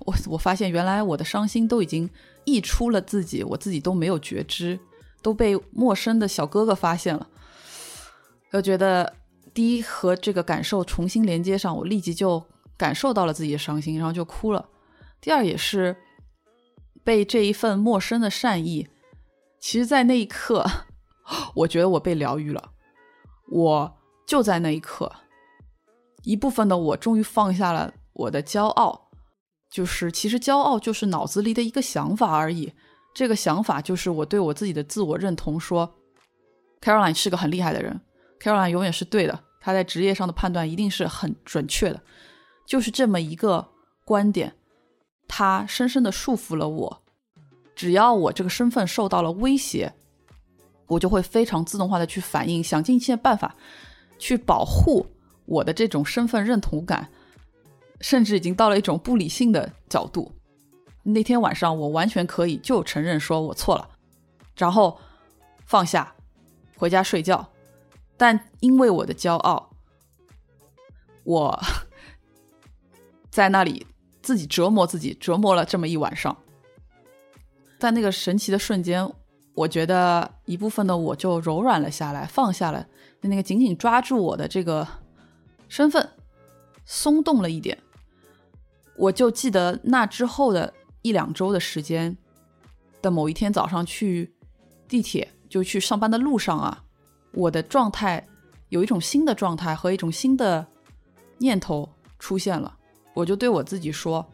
[0.00, 2.10] 我我发现原来我的伤心都已经
[2.44, 4.76] 溢出了自己，我自己都没有觉知，
[5.22, 7.28] 都被陌生的小哥哥发现了。
[8.50, 9.14] 我觉得
[9.54, 12.44] 第一和这个感受重新连接上，我立即就
[12.76, 14.68] 感受到了自己的伤心，然后就哭了。
[15.22, 15.96] 第二也是
[17.04, 18.88] 被这一份陌生的善意，
[19.60, 20.66] 其实，在那一刻，
[21.54, 22.72] 我觉得我被疗愈了。
[23.48, 25.12] 我就在那一刻，
[26.24, 29.10] 一部分的我终于放下了我的骄傲，
[29.70, 32.72] 就是其实骄傲就是脑子里的一个想法而已。
[33.14, 35.94] 这个想法就是我对我自己的自我认同，说
[36.80, 38.00] Caroline 是个很厉害的人
[38.40, 42.02] ，Caroline 永远是对的，他在职业上的判断一定是很准确的。
[42.66, 43.68] 就是这么一个
[44.04, 44.56] 观点，
[45.34, 47.02] 它深深的束缚了我。
[47.74, 49.90] 只要我这个身份受到了威胁。
[50.88, 53.56] 我就会非常自动化的去反应，想尽一切办法
[54.18, 55.06] 去保护
[55.46, 57.08] 我的这种身份认同感，
[58.02, 60.30] 甚至已经到了一种不理性的角度。
[61.02, 63.88] 那天晚上，我完全可以就承认说我错了，
[64.54, 64.98] 然后
[65.64, 66.14] 放下，
[66.76, 67.48] 回家睡觉。
[68.18, 69.70] 但因为我的骄傲，
[71.24, 71.58] 我
[73.30, 73.86] 在那里
[74.22, 76.36] 自己折磨自己，折磨了这么一晚上。
[77.78, 79.10] 在那个神奇的瞬间。
[79.54, 82.86] 我觉得一部分的我就柔软了下来，放下了
[83.20, 84.88] 那个紧紧抓住我的这个
[85.68, 86.08] 身份，
[86.86, 87.76] 松动了一点。
[88.96, 92.16] 我就记得那之后的一两周的时间
[93.02, 94.32] 的某一天早上去
[94.88, 96.84] 地铁，就去上班的路上啊，
[97.34, 98.26] 我的状态
[98.70, 100.66] 有一种新的状态和一种新的
[101.36, 101.86] 念头
[102.18, 102.78] 出现了。
[103.14, 104.26] 我就对我自己说：“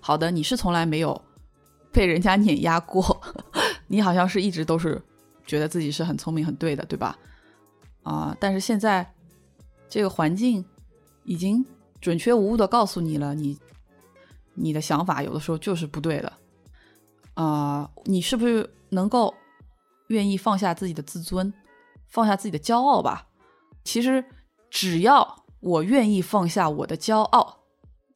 [0.00, 1.20] 好的，你是从来没有
[1.92, 3.20] 被人家碾压过。
[3.88, 5.00] ”你好像是一直都是
[5.44, 7.18] 觉得自己是很聪明、很对的，对吧？
[8.02, 9.08] 啊，但是现在
[9.88, 10.64] 这个环境
[11.24, 11.64] 已经
[12.00, 13.58] 准确无误的告诉你了，你
[14.54, 16.32] 你的想法有的时候就是不对的。
[17.34, 19.34] 啊，你是不是能够
[20.08, 21.52] 愿意放下自己的自尊，
[22.08, 23.26] 放下自己的骄傲吧？
[23.82, 24.24] 其实
[24.70, 27.59] 只要我愿意放下我的骄傲，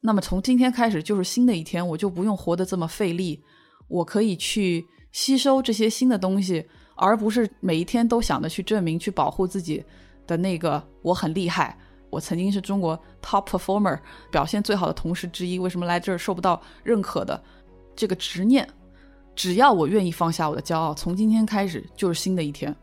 [0.05, 3.43] 那么从今天开始就是新的一天，我就不用活得这么费力，
[3.89, 4.85] 我可以去。
[5.15, 9.81] 吸收这些新的东西，而不是每一天都想着去证明、去保护自己
[10.27, 11.79] 的那个我很厉害，
[12.09, 13.97] 我曾经是中国 top performer，
[14.29, 15.57] 表现最好的同事之一。
[15.57, 17.41] 为什么来这儿受不到认可的
[17.95, 18.67] 这个执念？
[19.37, 22.75] 只要我愿意放下我的骄傲，从今天开始就是新的一天。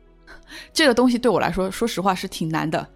[0.72, 2.88] 这个东西对我来说，说实话是挺难的。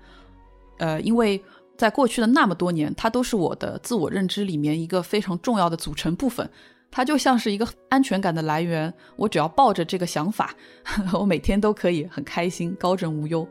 [0.78, 1.38] 呃，因为
[1.80, 6.46] 在过去的那么多年，它都是我的自我认知里面一个非常重要的组成部分。
[6.90, 10.54] 它就像是一个安全感的来源，我只要抱着这个想法，
[11.18, 13.48] 我每天都可以很开心、高枕无忧。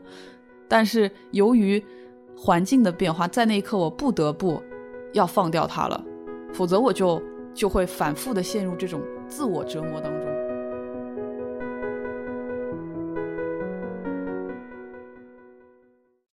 [0.68, 1.84] 但是由于
[2.36, 4.62] 环境的变化，在那一刻我不得不
[5.12, 6.00] 要放掉它了，
[6.52, 7.20] 否则我就
[7.52, 10.29] 就会反复的陷入这种自我折磨当中。